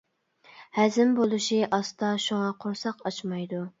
ھەزىم 0.77 1.11
بولۇشى 1.21 1.59
ئاستا، 1.79 2.09
شۇڭا 2.27 2.49
قورساق 2.65 3.05
ئاچمايدۇ. 3.11 3.63